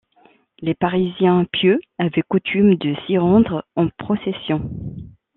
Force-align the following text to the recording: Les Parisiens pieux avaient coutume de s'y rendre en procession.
Les 0.61 0.73
Parisiens 0.73 1.45
pieux 1.51 1.79
avaient 1.99 2.23
coutume 2.27 2.73
de 2.73 2.95
s'y 3.05 3.19
rendre 3.19 3.67
en 3.75 3.87
procession. 3.87 4.67